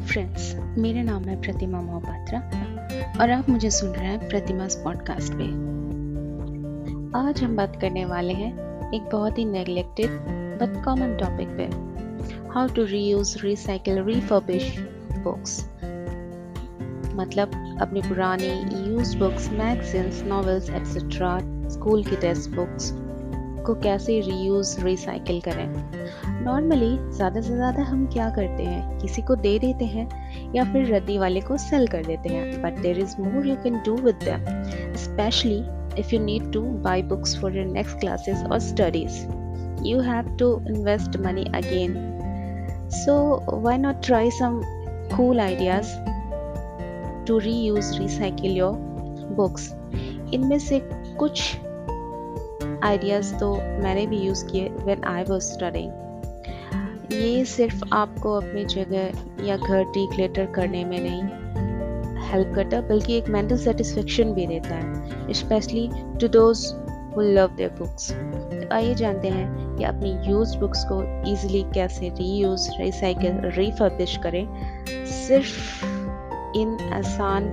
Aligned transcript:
Friends 0.00 0.54
मेरा 0.78 1.02
नाम 1.02 1.24
है 1.24 1.40
प्रतिमा 1.40 1.80
मोहपात्रा 1.80 2.38
और 3.20 3.30
आप 3.30 3.48
मुझे 3.50 3.70
सुन 3.70 3.90
रहे 3.90 4.06
हैं 4.06 4.28
प्रतिमास 4.28 4.74
पॉडकास्ट 4.84 5.32
पे। 5.32 5.44
आज 7.18 7.42
हम 7.42 7.56
बात 7.56 7.80
करने 7.80 8.04
वाले 8.04 8.34
हैं 8.34 8.52
एक 8.94 9.08
बहुत 9.12 9.38
ही 9.38 9.44
नेग्लेक्टेड 9.44 10.10
बट 10.62 10.82
कॉमन 10.84 11.16
टॉपिक 11.16 11.48
पे 11.56 11.68
how 12.54 12.68
to 12.68 12.84
reuse 12.84 13.36
recycle 13.44 14.02
refurbish 14.04 14.74
books 15.18 15.60
मतलब 17.16 17.78
अपनी 17.80 18.02
पुरानी 18.02 18.50
use 18.88 19.16
books 19.18 19.50
magazines 19.52 20.22
novels 20.24 20.70
etcetera 20.70 21.38
school 21.68 22.04
की 22.04 22.16
टेक्स्ट 22.16 22.50
बुक्स 22.50 22.92
को 23.66 23.74
कैसे 23.74 24.20
रीयूज 24.20 24.76
रिसाइकिल 24.84 25.40
करें? 25.40 25.66
नॉर्मली 26.44 26.90
ज़्यादा 27.16 27.40
से 27.40 27.54
ज़्यादा 27.54 27.82
हम 27.82 28.06
क्या 28.06 28.28
करते 28.30 28.62
हैं? 28.62 28.98
किसी 28.98 29.22
को 29.22 29.36
दे 29.36 29.58
देते 29.58 29.84
हैं 29.84 30.06
या 30.54 30.64
फिर 30.72 30.94
रद्दी 30.94 31.18
वाले 31.18 31.40
को 31.40 31.56
सेल 31.56 31.86
कर 31.86 32.04
देते 32.04 32.28
हैं 32.28 32.62
but 32.62 32.80
there 32.82 32.98
is 32.98 33.14
more 33.20 33.46
you 33.46 33.56
can 33.56 33.80
do 33.86 33.96
with 33.96 34.24
them 34.24 34.44
specially 34.96 35.58
if 35.98 36.14
you 36.14 36.20
need 36.20 36.52
to 36.52 36.62
buy 36.82 37.02
books 37.02 37.38
for 37.40 37.56
your 37.56 37.66
next 37.66 37.98
classes 38.00 38.44
और 38.44 38.58
studies 38.58 39.20
you 39.86 40.00
have 40.00 40.36
to 40.36 40.52
invest 40.68 41.16
money 41.26 41.44
again 41.54 41.94
so 42.94 43.16
why 43.62 43.78
not 43.78 44.02
try 44.02 44.30
some 44.30 44.60
cool 45.16 45.40
ideas 45.40 45.96
to 47.26 47.38
reuse 47.58 47.98
recycle 48.00 48.56
your 48.56 48.88
books 49.36 49.72
इनमें 50.34 50.58
से 50.58 50.80
कुछ 51.14 51.56
ideas 52.84 53.34
तो 53.34 53.54
मैंने 53.54 54.06
भी 54.06 54.18
use 54.18 54.44
किए 54.46 54.68
when 54.68 55.04
I 55.04 55.22
was 55.22 55.40
studying 55.42 57.12
ये 57.12 57.44
सिर्फ़ 57.44 57.82
आपको 57.92 58.32
अपनी 58.34 58.64
जगह 58.64 59.46
या 59.46 59.56
घर 59.56 59.84
डिक्लेटर 59.84 60.46
करने 60.46 60.84
में 60.84 60.98
नहीं 61.00 61.22
हेल्प 62.30 62.54
करता 62.54 62.80
बल्कि 62.80 63.16
एक 63.16 63.28
मेंटल 63.28 63.56
सेटिस्फेक्शन 63.56 64.32
भी 64.32 64.46
देता 64.46 64.74
है 64.74 65.32
specially 65.32 65.88
to 66.20 66.28
those 66.28 66.66
who 67.16 67.20
love 67.20 67.56
their 67.56 67.70
books 67.70 68.12
तो 68.12 68.74
आइए 68.74 68.94
जानते 68.94 69.28
हैं 69.28 69.76
कि 69.76 69.84
अपनी 69.84 70.10
यूज़ 70.30 70.56
बुक्स 70.58 70.84
को 70.84 71.02
ईजिली 71.30 71.62
कैसे 71.74 72.08
रीयूज 72.08 72.68
रिसाइकिल 72.80 73.40
रिफर्बिश 73.56 74.16
करें। 74.16 74.46
सिर्फ़ 75.06 75.84
इन 76.56 76.76
आसान 76.92 77.44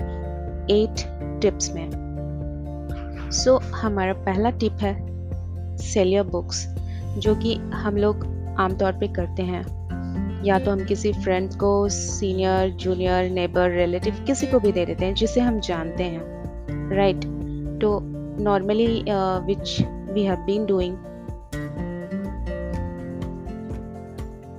एट 0.71 1.05
टिप्स 1.41 1.71
में। 1.73 1.89
सो 3.31 3.57
so, 3.57 3.63
हमारा 3.73 4.13
पहला 4.13 4.49
टिप 4.49 4.73
है 4.81 5.16
सेलियर 5.77 6.23
बुक्स 6.25 6.65
जो 7.17 7.35
कि 7.35 7.55
हम 7.73 7.97
लोग 7.97 8.25
आमतौर 8.59 8.91
पे 8.91 9.07
करते 9.07 9.43
हैं। 9.43 9.65
या 10.45 10.57
तो 10.59 10.71
हम 10.71 10.83
किसी 10.85 11.11
फ्रेंड 11.13 11.53
को 11.53 11.87
सीनियर 11.89 12.69
जूनियर 12.71 13.29
नेबर 13.29 13.71
रिलेटिव 13.71 14.23
किसी 14.27 14.47
को 14.47 14.59
भी 14.59 14.71
दे 14.71 14.85
देते 14.85 15.05
हैं, 15.05 15.13
जिसे 15.13 15.41
हम 15.41 15.59
जानते 15.59 16.03
हैं। 16.03 16.95
राइट 16.95 17.25
तो 17.81 17.99
normally 18.43 18.87
which 19.47 19.81
we 20.13 20.23
have 20.23 20.45
been 20.45 20.65
doing 20.65 20.97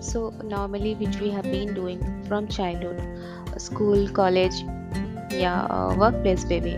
so 0.02 0.30
normally 0.44 0.94
which 0.94 1.20
we 1.22 1.30
have 1.30 1.42
been 1.42 1.74
doing 1.74 2.00
from 2.26 2.46
childhood 2.46 3.58
school 3.58 4.06
college 4.08 4.62
या 5.34 5.56
वर्क 5.98 6.14
प्लेस 6.14 6.44
पे 6.44 6.60
भी। 6.60 6.74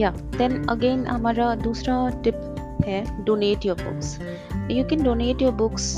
या 0.00 0.10
देन 0.10 0.66
अगेन 0.68 1.06
हमारा 1.06 1.54
दूसरा 1.54 2.08
टिप 2.24 2.82
है 2.86 3.24
donate 3.24 3.66
your 3.66 3.82
books 3.82 4.18
you 4.70 4.84
can 4.84 5.02
donate 5.02 5.42
your 5.42 5.52
books 5.52 5.94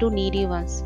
to 0.00 0.08
needy 0.10 0.44
ones 0.46 0.82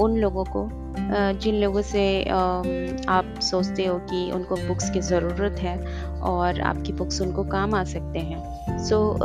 उन 0.00 0.16
लोगों 0.16 0.44
को 0.44 0.62
uh, 0.64 1.40
जिन 1.40 1.54
लोगों 1.54 1.82
से 1.82 2.02
uh, 2.24 3.08
आप 3.08 3.34
सोचते 3.42 3.86
हो 3.86 3.98
कि 4.10 4.30
उनको 4.32 4.56
बुक्स 4.56 4.90
की 4.90 5.00
ज़रूरत 5.00 5.60
है 5.60 5.76
और 6.20 6.60
आपकी 6.60 6.92
बुक्स 6.92 7.20
उनको 7.20 7.44
काम 7.44 7.74
आ 7.74 7.84
सकते 7.84 8.18
हैं. 8.18 8.78
So 8.84 9.18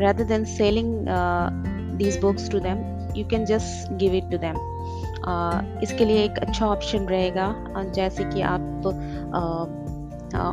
rather 0.00 0.24
than 0.24 0.44
selling 0.44 0.94
these 1.98 2.20
books 2.20 2.50
to 2.50 2.60
them 2.60 2.78
you 3.16 3.24
can 3.28 3.44
just 3.44 3.92
give 3.92 4.14
it 4.14 4.30
to 4.30 4.38
them 4.38 4.56
इसके 5.82 6.04
लिए 6.04 6.24
एक 6.24 6.38
अच्छा 6.38 6.66
ऑप्शन 6.66 7.06
रहेगा 7.06 7.48
uh, 7.74 7.84
जैसे 7.94 8.24
कि 8.24 8.40
आप 8.40 8.86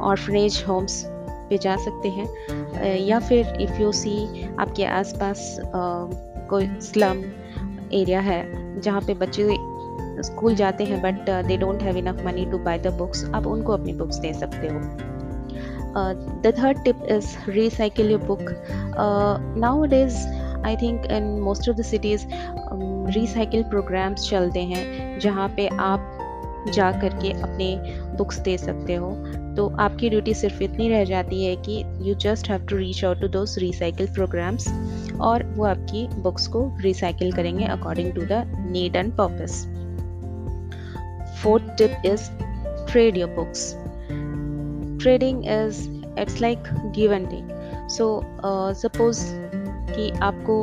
ऑर्फनेज 0.02 0.62
uh, 0.62 0.68
होम्स 0.68 1.04
पे 1.50 1.58
जा 1.58 1.76
सकते 1.76 2.10
हैं। 2.10 2.28
या 2.98 3.20
फिर 3.20 3.58
इफ़ 3.62 3.82
यू 3.82 3.92
सी 3.92 4.46
आपके 4.60 4.86
आसपास 4.86 5.58
कोई 6.50 6.68
स्लम 6.82 7.24
एरिया 7.94 8.20
है 8.20 8.42
जहाँ 8.82 9.02
पे 9.02 9.14
बच्चे 9.14 9.48
स्कूल 10.24 10.56
जाते 10.56 10.84
हैं 10.84 11.02
but 11.02 11.30
they 11.48 11.58
don't 11.58 11.82
have 11.84 11.98
enough 11.98 12.22
money 12.26 12.46
to 12.46 12.58
buy 12.58 12.80
the 12.80 12.94
books 12.94 13.24
आप 13.26 13.48
उनको 13.48 13.74
अपनी 13.74 13.94
बुक्स 13.94 14.18
दे 14.18 14.34
सकते 14.34 14.68
हो। 14.68 14.80
The 16.42 16.54
third 16.58 16.84
tip 16.84 17.04
is 17.10 17.36
recycle 17.50 18.12
your 18.12 18.24
book 18.24 18.42
now 19.60 19.86
it 19.86 19.94
is 19.94 20.18
I 20.66 20.76
think 20.78 21.06
in 21.06 21.24
most 21.42 21.70
of 21.70 21.78
the 21.78 21.82
cities 21.82 22.26
recycle 23.16 23.64
programs 23.64 24.30
चलते 24.30 24.60
हैं 24.64 25.20
जहाँ 25.20 25.48
पे 25.50 25.68
आप 25.68 26.12
जा 26.74 26.92
कर 26.92 27.18
के 27.22 27.32
अपने 27.32 27.76
बुक्स 28.18 28.40
दे 28.40 28.58
सकते 28.58 28.96
हो। 28.96 29.10
तो 29.58 29.68
आपकी 29.80 30.10
ड्यूटी 30.10 30.34
सिर्फ़ 30.34 30.62
इतनी 30.64 30.88
रह 30.90 31.04
जाती 31.06 31.44
है 31.46 31.56
कि 31.66 31.84
you 32.02 32.16
just 32.22 32.50
have 32.50 32.66
to 32.66 32.78
reach 32.78 33.04
out 33.06 33.22
to 33.22 33.28
those 33.28 33.56
recycle 33.60 34.08
programs 34.14 34.68
और 35.22 35.44
वो 35.56 35.66
आपकी 35.66 36.08
बुक्स 36.22 36.48
को 36.48 36.70
रिसाइकिल 36.82 37.32
करेंगे 37.32 37.66
according 37.68 38.14
to 38.14 38.22
the 38.22 38.44
need 38.72 38.96
and 38.96 39.12
purpose 39.14 39.66
fourth 41.44 41.76
tip 41.78 42.06
is 42.06 42.30
trade 42.86 43.18
your 43.18 43.30
books 43.36 43.74
trading 45.02 45.46
is 45.46 45.88
it's 46.20 46.42
like 46.42 46.70
give 46.96 47.14
and 47.14 47.30
take 47.30 47.90
so 47.92 48.08
suppose 48.74 49.26
कि 49.90 50.10
आपको 50.24 50.62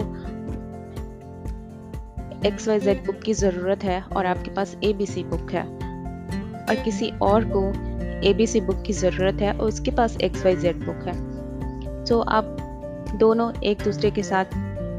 x 2.47 2.67
Y 2.69 2.81
Z 2.81 3.05
book 3.07 3.21
की 3.23 3.33
ज़रूरत 3.35 3.85
है 3.85 4.01
और 4.03 4.27
आपके 4.27 4.51
पास 4.51 4.77
ए 4.85 4.93
बी 4.93 5.07
सी 5.07 5.25
बुक 5.25 5.53
है 5.53 5.63
और 6.63 6.83
किसी 6.85 7.11
और 7.23 7.45
को 7.47 7.63
ए 8.25 8.33
बी 8.35 8.47
सी 8.47 8.61
बुक 8.61 8.83
की 8.83 8.93
ज़रूरत 8.93 9.41
है 9.43 9.53
और 9.53 9.69
उसके 9.69 9.91
पास 9.91 10.17
एक्स 10.23 10.45
वाई 10.45 10.57
जेड 10.57 10.85
बुक 10.87 11.07
है। 11.09 11.15
तो 12.05 12.21
आप 12.21 12.57
दोनों 13.21 13.53
एक 13.65 13.83
दूसरे 13.85 14.11
के 14.11 14.23
साथ 14.23 14.45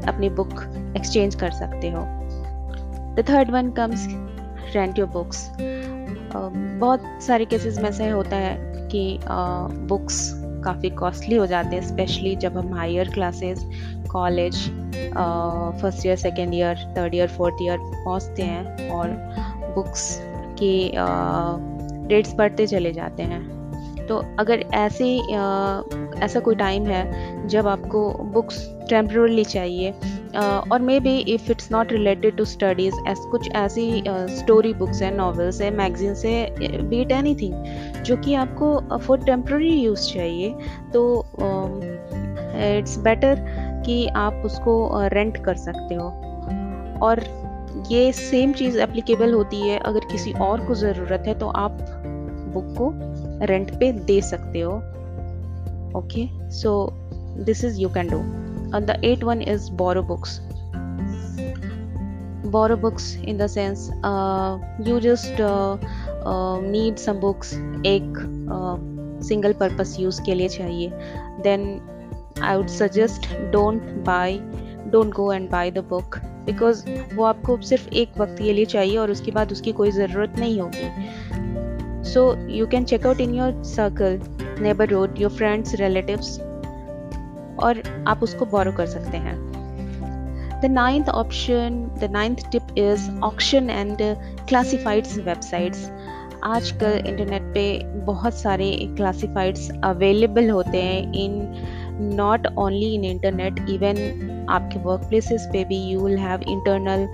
अपनी 0.08 0.28
बुक 0.30 0.52
एक्सचेंज 0.96 1.34
कर 1.34 1.50
सकते 1.52 1.90
हो। 1.90 2.00
The 3.16 3.24
third 3.30 3.50
one 3.50 3.70
comes 3.70 4.06
rent 4.74 4.98
your 4.98 5.08
books 5.08 5.48
बहुत 5.56 7.02
सारे 7.22 7.44
केसेस 7.44 7.78
में 7.78 7.88
ऐसा 7.88 8.12
होता 8.12 8.36
है 8.36 8.72
कि 8.92 9.18
बुक्स 9.88 10.30
काफ़ी 10.64 10.90
कॉस्टली 10.90 11.36
हो 11.36 11.46
जाते 11.46 11.76
हैं 11.76 11.82
स्पेशली 11.82 12.34
जब 12.36 12.56
हम 12.56 12.72
higher 12.74 13.10
classes 13.10 13.64
college 14.10 14.56
first 15.80 16.06
year 16.06 16.16
second 16.16 16.54
year 16.54 16.76
third 16.96 17.14
year 17.14 17.28
fourth 17.28 17.62
year 17.62 17.78
पहुँचते 17.78 18.42
हैं 18.42 18.90
और 18.90 19.08
बुक्स 19.74 20.18
के 20.60 20.74
रेट्स 22.06 22.34
बढ़ते 22.34 22.66
चले 22.66 22.92
जाते 22.92 23.22
हैं। 23.22 23.42
तो 24.06 24.16
अगर 24.38 24.64
ऐसे 24.74 25.06
ऐसा 26.24 26.40
कोई 26.40 26.54
टाइम 26.54 26.86
है, 26.86 27.46
जब 27.48 27.66
आपको 27.68 28.10
बुक्स 28.24 28.58
टेम्प्रली 28.88 29.44
चाहिए 29.44 29.90
और 30.70 30.80
may 30.80 30.98
be 31.00 31.16
if 31.34 31.50
it's 31.50 31.70
not 31.72 31.92
related 31.92 32.36
to 32.36 32.44
studies 32.44 32.94
कुछ 33.30 33.50
ऐसी 33.52 34.02
स्टोरी 34.08 34.72
बुक्स 34.74 35.02
हैं 35.02 35.12
नॉवेल्स 35.12 35.60
हैं 35.60 35.70
मैगजीन्स 35.70 36.24
है 36.24 36.80
बीट 36.88 37.12
एनी 37.12 37.34
थिंग 37.34 38.02
जो 38.04 38.16
कि 38.16 38.34
आपको 38.34 38.98
फॉर 38.98 39.24
टेम्प्ररी 39.24 39.72
यूज़ 39.74 40.08
चाहिए 40.12 40.54
तो 40.92 41.04
इट्स 42.78 42.98
बेटर 42.98 43.44
कि 43.86 44.06
आप 44.06 44.42
उसको 44.44 44.76
रेंट 45.08 45.44
कर 45.44 45.54
सकते 45.54 45.94
हो। 45.94 46.08
और 47.02 47.20
ये 47.90 48.12
सेम 48.12 48.52
चीज़ 48.52 48.78
एप्लीकेबल 48.80 49.32
होती 49.32 49.60
है। 49.60 49.78
अगर 49.80 50.04
किसी 50.12 50.32
और 50.42 50.64
को 50.66 50.74
ज़रूरत 50.74 51.24
है 51.26 51.38
तो 51.38 51.46
आप 51.48 51.78
बुक 52.54 52.74
को 52.78 52.90
रेंट 53.46 53.70
पे 53.80 53.92
दे 53.92 54.20
सकते 54.22 54.60
हो। 54.60 54.72
Okay 55.98 56.26
so 56.52 56.72
this 57.44 57.64
is 57.64 57.80
you 57.80 57.88
can 57.88 58.08
do 58.08 58.18
the 58.80 59.00
eight 59.04 59.24
one 59.24 59.42
is 59.42 59.70
borrow 59.72 60.02
books 60.02 60.38
borrow 62.52 62.76
books 62.76 63.14
in 63.18 63.38
the 63.38 63.46
sense 63.46 63.88
you 64.88 64.98
just 65.00 65.40
need 66.66 66.96
some 66.96 67.20
books 67.20 67.54
एक 67.86 68.18
सिंगल 69.24 69.52
पर्पस 69.52 69.96
यूज़ 70.00 70.20
के 70.22 70.34
लिए 70.34 70.48
चाहिए। 70.48 70.90
Then 71.42 71.66
I 72.42 72.56
would 72.56 72.68
suggest 72.68 73.26
don't 73.52 73.82
buy 74.06 74.38
don't 74.92 75.14
go 75.14 75.32
and 75.32 75.50
buy 75.50 75.70
the 75.70 75.84
book 75.90 76.18
because 76.44 76.84
वो 77.14 77.24
आपको 77.24 77.60
सिर्फ़ 77.60 77.88
एक 77.88 78.18
वक्त 78.18 78.38
के 78.38 78.52
लिए 78.52 78.64
चाहिए 78.64 78.96
और 78.96 79.10
उसके 79.10 79.30
बाद 79.30 79.52
उसकी 79.52 79.72
कोई 79.72 79.90
ज़रूरत 79.90 80.38
नहीं 80.38 80.60
होगी। 80.60 82.04
So 82.10 82.48
you 82.48 82.66
can 82.66 82.84
check 82.84 83.06
out 83.06 83.20
in 83.20 83.34
your 83.34 83.62
circle 83.64 84.20
neighbourhood 84.62 85.20
your 85.20 85.30
friends 85.30 85.74
relatives 85.74 86.38
और 87.64 87.82
आप 88.08 88.22
उसको 88.22 88.46
बोरो 88.46 88.72
कर 88.72 88.86
सकते 88.86 89.16
हैं। 89.16 89.42
The 90.62 90.68
ninth 90.70 91.08
option, 91.20 91.74
the 92.02 92.08
ninth 92.08 92.42
tip 92.52 92.68
is 92.82 93.02
auction 93.28 93.66
and 93.72 93.98
classifieds 94.50 95.16
websites. 95.26 95.78
आजकल 96.44 97.02
इंटरनेट 97.06 97.42
पे 97.54 97.64
बहुत 98.06 98.34
सारे 98.34 98.70
क्लासिफाइड्स 98.96 99.70
अवेलेबल 99.84 100.50
होते 100.50 100.82
हैं 100.82 101.12
in 101.12 101.32
not 102.00 102.46
only 102.58 102.94
in 102.94 103.04
internet 103.04 103.58
even 103.70 104.46
आपके 104.50 104.78
वर्क 104.78 105.08
प्लेसेस 105.08 105.48
पे 105.52 105.64
भी 105.64 105.78
you 105.82 106.00
will 106.00 106.18
have 106.18 106.40
internal 106.48 107.06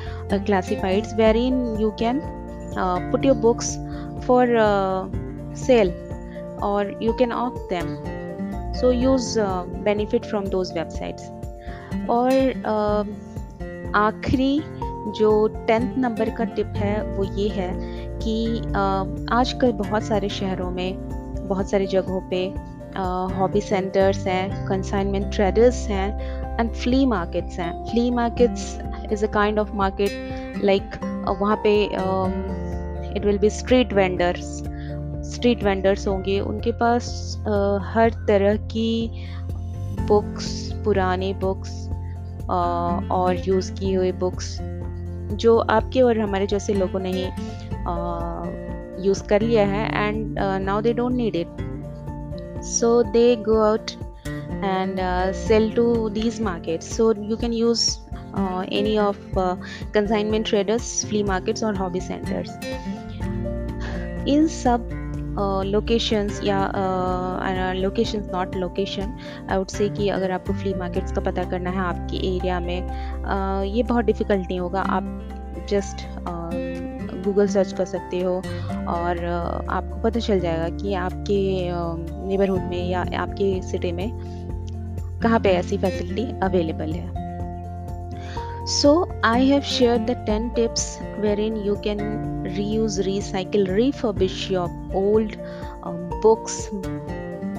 classifieds 0.45 1.15
wherein 1.37 1.65
you 1.81 1.91
can 1.99 2.21
put 3.11 3.25
your 3.25 3.37
books 3.39 3.77
for 4.27 4.57
sale 5.59 5.93
और 6.63 6.99
you 7.03 7.13
can 7.13 7.33
off 7.33 7.59
them 7.71 7.97
so 8.81 8.93
use 8.93 9.35
benefit 9.85 10.27
from 10.27 10.47
those 10.49 10.73
websites 10.73 11.31
और 12.11 12.31
uh, 12.31 13.31
आखिरी 13.97 14.61
जो 15.19 15.47
tenth 15.67 15.97
number 15.99 16.31
का 16.31 16.45
tip 16.47 16.73
है 16.77 17.03
वो 17.17 17.25
ये 17.35 17.49
है 17.49 17.71
कि 18.19 18.59
आजकल 19.33 19.73
बहुत 19.73 20.03
सारे 20.03 20.29
शहरों 20.29 20.71
में 20.71 20.99
बहुत 21.49 21.71
सारी 21.71 21.87
जगहों 21.87 22.21
पे 22.31 22.43
हॉबी 23.39 23.61
सेंटर्स 23.61 24.27
हैं 24.27 24.67
कंसाइनमेंट 24.69 25.33
ट्रेडर्स 25.35 25.87
हैं 25.89 26.59
एंड 26.61 26.71
फ्ली 26.73 27.05
मार्केट्स 27.07 27.59
हैं. 27.59 27.73
Flea 27.85 28.11
markets 28.11 28.79
is 29.13 29.25
a 29.25 29.29
kind 29.33 29.59
of 29.59 29.73
market 29.73 30.65
like 30.65 30.99
वहाँ 31.41 31.61
पे 31.67 31.73
it 33.17 33.25
will 33.25 33.39
be 33.39 33.51
street 33.51 33.93
vendors 33.93 34.59
street 35.35 35.63
vendors 35.65 36.07
होंगे। 36.09 36.41
उनके 36.41 36.73
पास 36.73 37.07
uh, 37.39 37.81
हर 37.95 38.11
तरह 38.29 38.57
की 38.67 39.11
बुक्स 40.09 40.49
पुरानी 40.85 41.33
बुक्स 41.35 41.71
uh, 42.43 43.11
और 43.11 43.37
यूज़ 43.49 43.73
की 43.73 43.93
हुई 43.93 44.13
बुक्स 44.13 44.59
जो 45.33 45.59
आपके 45.59 46.01
और 46.01 46.19
हमारे 46.19 46.47
जैसे 46.47 46.75
लोगों 46.75 47.01
ने 47.01 47.13
ही 47.13 47.25
यूज़ 49.07 49.23
कर 49.25 49.43
लिया 49.43 49.67
है 49.67 50.09
and 50.09 50.39
now 50.39 50.81
they 50.81 50.93
don't 50.93 51.13
need 51.13 51.37
it 51.37 51.70
so 52.61 53.03
they 53.03 53.37
go 53.37 53.63
out 53.63 53.97
and 54.63 55.01
uh, 55.01 55.33
sell 55.33 55.71
to 55.71 56.11
these 56.11 56.41
markets 56.41 56.97
so 56.97 57.13
you 57.15 57.37
can 57.37 57.53
use 57.53 58.01
uh, 58.35 58.65
any 58.71 58.99
of 58.99 59.19
uh, 59.37 59.57
consignment 59.93 60.47
traders 60.47 61.05
flea 61.05 61.23
markets 61.23 61.63
or 61.63 61.75
hobby 61.75 62.01
centers 62.01 62.51
इन 64.29 64.47
सब 64.47 64.89
locations 65.67 66.41
या 66.45 66.59
locations 67.77 68.29
not 68.33 68.57
location 68.57 69.17
I 69.51 69.59
would 69.59 69.69
say 69.69 69.89
कि 69.89 70.09
अगर 70.09 70.31
आपको 70.31 70.53
flea 70.53 70.75
markets 70.75 71.13
का 71.13 71.21
पता 71.21 71.45
करना 71.51 71.71
है 71.71 71.79
आपके 71.79 72.17
एरिया 72.37 72.61
में 72.61 72.89
uh, 72.89 73.77
ये 73.77 73.83
बहुत 73.83 74.05
डिफ़िकल्ट 74.05 74.49
नहीं 74.49 74.61
होगा 74.61 74.81
आप 74.81 75.67
जस्ट 75.71 76.07
गूगल 77.21 77.47
सर्च 77.47 77.73
कर 77.73 77.85
सकते 77.85 78.21
हो 78.21 78.35
और 78.89 79.25
आपको 79.71 80.01
पता 80.03 80.21
चल 80.21 80.41
जाएगा 80.41 80.69
कि 80.77 80.95
आपके 80.95 81.71
नेबरहुड 82.29 82.61
में 82.61 82.91
या 82.91 83.01
आपके 83.01 83.63
सिटी 83.63 83.93
में 83.93 84.09
कहाँ 85.23 85.41
पे 85.41 85.49
ऐसी 85.49 85.79
फैसिलिटी 85.79 86.41
अवेलेबल 86.43 86.93
है। 86.93 87.21
So 88.67 89.11
I 89.25 89.61
share 89.61 89.99
the 89.99 90.11
ten 90.27 90.49
tips 90.49 90.99
wherein 91.41 91.57
you 91.57 91.77
can 91.77 91.99
reuse 92.65 93.01
recycle 93.03 93.67
refurbish 93.67 94.51
your 94.53 94.93
old 94.97 95.37
books 96.23 96.71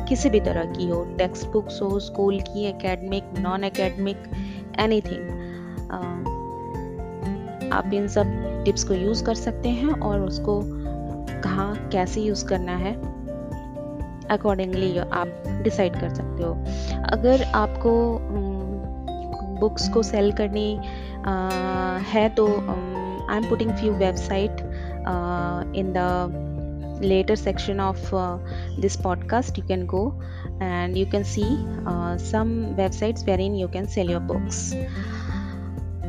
किसी 0.10 0.30
भी 0.30 0.40
तरह 0.40 0.64
की 0.64 0.88
हो 0.90 1.04
टेक्स्ट 1.18 1.48
बुक्स 1.48 1.82
हो 1.82 2.00
स्कूल 2.00 2.40
की 2.40 2.66
एकेडमिक 2.66 3.24
नॉन 3.40 3.64
एकेडमिक 3.64 4.24
एनीथिंग 4.80 5.30
आप 7.74 7.92
इन 7.94 8.08
सब 8.08 8.51
टिप्स 8.66 8.84
को 8.84 8.94
यूज़ 8.94 9.24
कर 9.24 9.36
सकते 9.36 9.70
हैं 9.70 9.90
और 9.90 10.22
उसको 10.22 10.62
कहाँ 11.42 11.90
कैसे 11.92 12.22
यूज़ 12.22 12.46
करना 12.46 12.72
है 12.72 12.94
अकॉर्डिंगली 14.28 14.98
आप 14.98 15.44
डिसाइड 15.48 16.00
कर 16.00 16.10
सकते 16.10 16.44
हो। 16.44 16.54
अगर 17.04 17.44
आपको 17.44 18.20
बुक्स 19.60 19.90
को 19.90 20.04
सेल 20.04 20.32
करनी 20.32 20.78
आ, 21.26 21.50
है 21.98 22.30
तो 22.30 22.48
I 23.32 23.38
am 23.38 23.50
putting 23.50 23.72
few 23.72 23.94
website 23.94 24.52
in 25.76 25.94
the 25.98 26.48
letter 27.04 27.36
section 27.36 27.80
of 27.80 28.16
this 28.82 28.96
podcast 28.96 29.60
you 29.60 29.68
can 29.68 29.86
go 29.86 30.22
and 30.62 30.98
you 30.98 31.06
can 31.06 31.24
see 31.24 31.44
some 32.26 32.74
websites 32.78 33.26
wherein 33.40 33.56
you 33.56 33.68
can 33.68 33.86
sell 33.86 34.12
your 34.12 34.22
books 34.22 34.74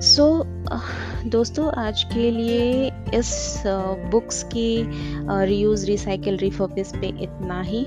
so 0.03 0.25
so, 0.39 1.29
दोस्तों 1.31 1.71
आज 1.81 2.03
के 2.05 2.31
लिए 2.31 2.91
इस 3.15 3.63
बुक्स 4.11 4.43
की 4.43 4.83
रीयूज़ 5.47 5.87
रिसाइकिल 5.87 6.37
रिफर्बिस 6.37 6.91
पे 6.93 7.09
इतना 7.23 7.61
ही। 7.63 7.85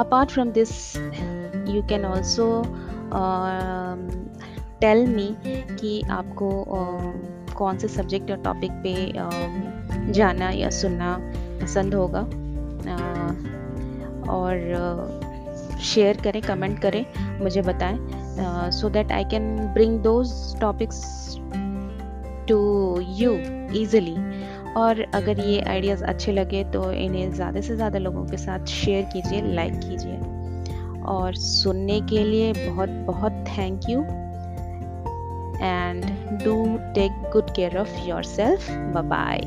Apart 0.00 0.30
from 0.30 0.50
this 0.50 0.70
you 0.96 1.82
can 1.88 2.04
also 2.04 2.46
tell 4.80 5.06
me 5.06 5.28
कि 5.44 6.00
आपको 6.10 6.48
uh, 6.76 7.54
कौन 7.54 7.78
से 7.78 7.88
सब्जेक्ट 7.88 8.30
या 8.30 8.36
टॉपिक 8.36 8.72
पे 8.86 8.94
uh, 9.12 10.12
जाना 10.12 10.50
या 10.50 10.70
सुनना 10.70 11.16
पसंद 11.62 11.94
होगा। 11.94 12.22
Uh, 12.94 13.32
और 14.28 15.78
शेयर 15.84 16.20
करें 16.20 16.42
कमेंट 16.42 16.78
करें 16.78 17.04
मुझे 17.42 17.62
बताएँ। 17.62 17.98
So 18.70 18.88
that 18.90 19.12
I 19.12 19.24
can 19.24 19.56
bring 19.74 20.00
those 20.00 20.32
topics 20.60 21.04
to 22.48 22.58
you 23.18 23.32
easily 23.80 24.16
और 24.76 25.00
अगर 25.14 25.38
ये 25.40 25.60
आइडियाज़ 25.60 26.04
अच्छे 26.04 26.32
लगे 26.32 26.62
तो 26.72 26.90
इन्हें 26.92 27.32
ज़्यादा 27.32 27.60
से 27.60 27.76
ज़्यादा 27.76 27.98
लोगों 27.98 28.24
के 28.26 28.36
साथ 28.36 28.66
शेयर 28.68 29.04
कीजिए 29.12 29.40
लाइक 29.54 29.74
कीजिए। 29.80 30.18
और 31.06 31.34
सुनने 31.36 32.00
के 32.10 32.24
लिए 32.24 32.52
बहुत 32.66 32.88
बहुत 33.06 33.44
thank 33.48 33.88
you 33.90 34.00
and 35.62 36.04
do 36.44 36.56
take 36.94 37.22
good 37.32 37.54
care 37.56 37.78
of 37.78 37.96
yourself 38.24 38.70
bye 38.96 39.40